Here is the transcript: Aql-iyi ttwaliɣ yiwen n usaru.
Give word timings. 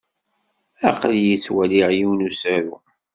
Aql-iyi 0.89 1.35
ttwaliɣ 1.37 1.89
yiwen 1.97 2.19
n 2.23 2.25
usaru. 2.29 2.75